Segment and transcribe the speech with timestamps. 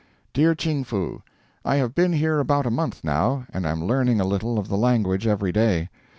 [0.33, 1.21] DEAR CHING FOO:
[1.63, 4.75] I have been here about a month now, and am learning a little of the
[4.75, 5.89] language every day.